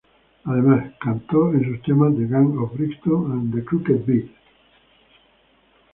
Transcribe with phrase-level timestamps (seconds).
[0.45, 4.29] Además, cantó en sus temas "The Guns of Brixton" y "The Crooked Beat".